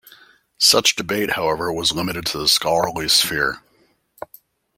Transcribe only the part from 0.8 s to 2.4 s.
debate, however, was limited to